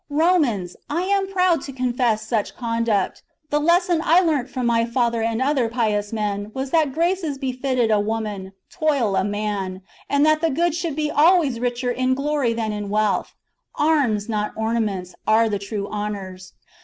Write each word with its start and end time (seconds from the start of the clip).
Romans, 0.09 0.75
I 0.89 1.03
am 1.03 1.31
proud 1.31 1.61
to 1.61 1.71
confess 1.71 2.23
such 2.23 2.57
conduct. 2.57 3.21
The 3.51 3.59
lesson 3.59 4.01
I 4.03 4.19
learnt 4.19 4.49
from 4.49 4.65
my 4.65 4.83
father 4.83 5.21
and 5.21 5.39
other 5.39 5.69
pious 5.69 6.11
men 6.11 6.49
was 6.55 6.71
that 6.71 6.91
graces 6.91 7.37
befitted 7.37 7.91
a 7.91 7.99
woman, 7.99 8.53
toil 8.71 9.15
a 9.15 9.23
man, 9.23 9.83
and 10.09 10.25
that 10.25 10.41
the 10.41 10.49
good 10.49 10.73
should 10.73 10.95
be 10.95 11.11
always 11.11 11.59
richer 11.59 11.91
in 11.91 12.15
glory 12.15 12.51
than 12.51 12.71
in 12.71 12.89
wealth; 12.89 13.35
arms, 13.75 14.27
not 14.27 14.53
ornaments, 14.55 15.13
are 15.27 15.47
the 15.47 15.59
true 15.59 15.87
honours. 15.87 16.53